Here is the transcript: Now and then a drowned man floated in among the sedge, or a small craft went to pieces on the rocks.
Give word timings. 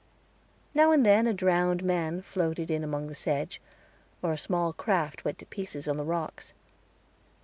Now 0.73 0.91
and 0.91 1.05
then 1.05 1.27
a 1.27 1.33
drowned 1.35 1.83
man 1.83 2.23
floated 2.23 2.71
in 2.71 2.83
among 2.83 3.05
the 3.05 3.13
sedge, 3.13 3.61
or 4.23 4.33
a 4.33 4.35
small 4.39 4.73
craft 4.73 5.23
went 5.23 5.37
to 5.37 5.45
pieces 5.45 5.87
on 5.87 5.97
the 5.97 6.03
rocks. 6.03 6.53